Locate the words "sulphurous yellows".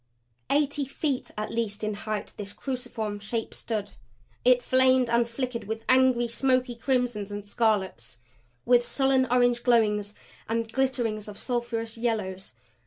11.37-12.53